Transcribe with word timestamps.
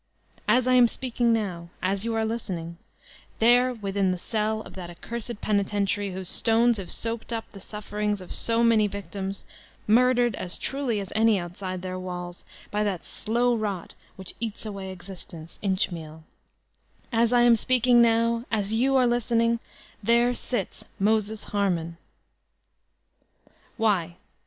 As 0.47 0.65
I 0.65 0.73
am 0.73 0.87
speaking 0.87 1.31
now, 1.31 1.69
as 1.79 2.03
you 2.03 2.15
are 2.15 2.25
listen 2.25 2.57
ing, 2.57 2.77
there 3.37 3.71
within 3.71 4.09
the 4.09 4.17
cell 4.17 4.61
of 4.63 4.73
that 4.73 4.89
accursed 4.89 5.41
penitentiary 5.41 6.09
whose 6.09 6.27
stones 6.27 6.77
have 6.77 6.89
soaked 6.89 7.31
up 7.31 7.45
the 7.51 7.59
sufferings 7.61 8.19
of 8.19 8.31
so 8.33 8.63
many 8.63 8.89
vkdmSy 8.89 9.43
murdered, 9.85 10.33
as 10.37 10.57
truly 10.57 10.99
as 10.99 11.13
any 11.15 11.37
outside 11.37 11.83
their 11.83 11.99
walls, 11.99 12.43
by 12.71 12.83
that 12.83 13.05
slow 13.05 13.55
rot 13.55 13.93
which 14.15 14.33
eats 14.39 14.65
away 14.65 14.89
existence 14.91 15.59
inch 15.61 15.91
meal»— 15.91 16.23
^as 17.13 17.31
I 17.31 17.41
am 17.41 17.55
speaking 17.55 18.01
now, 18.01 18.45
as 18.49 18.73
you 18.73 18.95
are 18.95 19.05
listening, 19.05 19.59
there 20.01 20.33
sits 20.33 20.83
Moses 20.97 21.45
HamumI* 21.51 21.97
Why? 23.77 24.17